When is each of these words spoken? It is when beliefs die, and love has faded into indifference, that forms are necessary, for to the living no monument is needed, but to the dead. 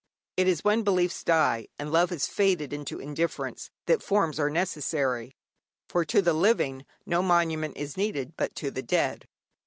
It 0.35 0.47
is 0.47 0.63
when 0.63 0.81
beliefs 0.81 1.23
die, 1.23 1.67
and 1.77 1.91
love 1.91 2.09
has 2.09 2.25
faded 2.25 2.73
into 2.73 2.99
indifference, 2.99 3.69
that 3.85 4.01
forms 4.01 4.39
are 4.39 4.49
necessary, 4.49 5.35
for 5.89 6.03
to 6.05 6.23
the 6.23 6.33
living 6.33 6.87
no 7.05 7.21
monument 7.21 7.77
is 7.77 7.97
needed, 7.97 8.33
but 8.35 8.55
to 8.55 8.71
the 8.71 8.81
dead. 8.81 9.27